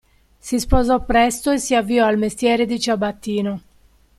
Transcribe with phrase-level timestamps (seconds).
[0.39, 3.61] Si sposò presto e si avviò al mestiere di ciabattino.